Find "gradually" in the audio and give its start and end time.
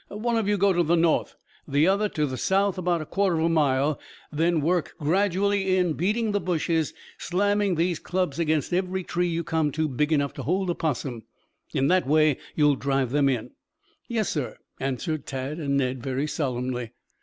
4.97-5.77